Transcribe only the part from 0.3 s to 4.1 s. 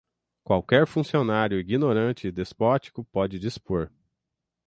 qualquer funcionário ignorante e despótico pode dispor